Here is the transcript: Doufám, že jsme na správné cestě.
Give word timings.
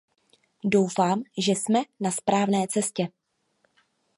Doufám, 0.63 1.23
že 1.37 1.51
jsme 1.51 1.79
na 1.99 2.11
správné 2.11 2.67
cestě. 2.67 3.07